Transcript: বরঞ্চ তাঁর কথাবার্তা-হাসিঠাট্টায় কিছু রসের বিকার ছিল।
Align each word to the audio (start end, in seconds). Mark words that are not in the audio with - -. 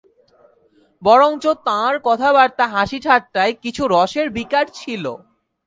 বরঞ্চ 1.01 1.43
তাঁর 1.67 1.93
কথাবার্তা-হাসিঠাট্টায় 2.03 3.53
কিছু 3.63 3.83
রসের 3.87 4.27
বিকার 4.29 4.65
ছিল। 4.73 5.05